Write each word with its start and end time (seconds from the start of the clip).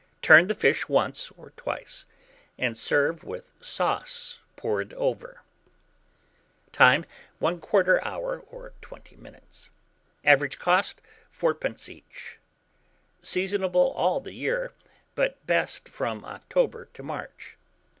Turn 0.23 0.47
the 0.47 0.55
fish 0.55 0.89
once 0.89 1.29
or 1.37 1.51
twice, 1.51 2.05
and 2.57 2.75
serve 2.75 3.23
with 3.23 3.51
the 3.59 3.65
sauce 3.65 4.39
poured 4.55 4.93
over. 4.95 5.43
Time. 6.73 7.05
1/4 7.39 7.99
hour 8.01 8.39
or 8.49 8.73
20 8.81 9.15
minutes. 9.17 9.69
Average 10.25 10.57
cost, 10.57 11.01
4d. 11.37 11.87
each. 11.89 12.39
Seasonable 13.21 13.91
all 13.91 14.19
the 14.19 14.33
year, 14.33 14.73
but 15.13 15.45
best 15.45 15.87
from 15.87 16.25
October 16.25 16.85
to 16.95 17.03
March. 17.03 17.55